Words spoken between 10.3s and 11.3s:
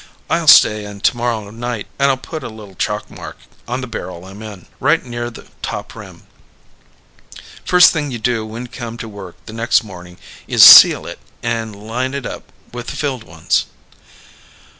is seal it